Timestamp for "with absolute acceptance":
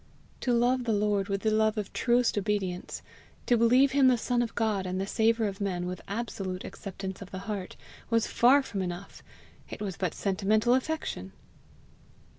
5.85-7.21